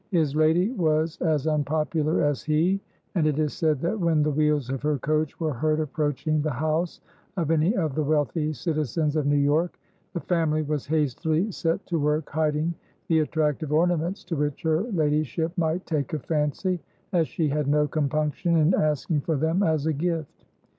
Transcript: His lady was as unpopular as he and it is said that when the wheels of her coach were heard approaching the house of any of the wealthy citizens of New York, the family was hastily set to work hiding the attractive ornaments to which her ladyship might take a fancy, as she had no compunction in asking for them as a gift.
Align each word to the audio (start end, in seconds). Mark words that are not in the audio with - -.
His 0.09 0.35
lady 0.35 0.71
was 0.71 1.19
as 1.21 1.45
unpopular 1.45 2.23
as 2.23 2.41
he 2.41 2.81
and 3.13 3.27
it 3.27 3.37
is 3.37 3.53
said 3.53 3.79
that 3.81 3.99
when 3.99 4.23
the 4.23 4.31
wheels 4.31 4.71
of 4.71 4.81
her 4.81 4.97
coach 4.97 5.39
were 5.39 5.53
heard 5.53 5.79
approaching 5.79 6.41
the 6.41 6.49
house 6.49 7.01
of 7.37 7.51
any 7.51 7.77
of 7.77 7.93
the 7.93 8.01
wealthy 8.01 8.51
citizens 8.51 9.15
of 9.15 9.27
New 9.27 9.35
York, 9.37 9.77
the 10.13 10.19
family 10.19 10.63
was 10.63 10.87
hastily 10.87 11.51
set 11.51 11.85
to 11.85 11.99
work 11.99 12.31
hiding 12.31 12.73
the 13.09 13.19
attractive 13.19 13.71
ornaments 13.71 14.23
to 14.23 14.35
which 14.35 14.63
her 14.63 14.81
ladyship 14.89 15.55
might 15.55 15.85
take 15.85 16.13
a 16.13 16.19
fancy, 16.19 16.79
as 17.13 17.27
she 17.27 17.47
had 17.49 17.67
no 17.67 17.87
compunction 17.87 18.57
in 18.57 18.73
asking 18.73 19.21
for 19.21 19.35
them 19.35 19.61
as 19.61 19.85
a 19.85 19.93
gift. 19.93 20.47